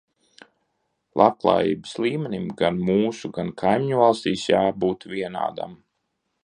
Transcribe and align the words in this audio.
Labklājības 1.21 1.93
līmenim 2.05 2.49
gan 2.63 2.81
mūsu, 2.89 3.33
gan 3.37 3.55
kaimiņvalstīs 3.63 4.51
jābūt 4.55 5.07
vienādam. 5.17 5.83